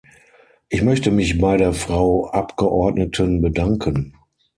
[0.69, 4.17] Ich möchte mich bei der Frau Abgeordneten bedanken.